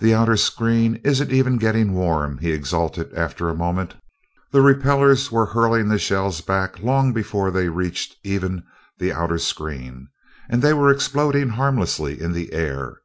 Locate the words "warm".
1.94-2.38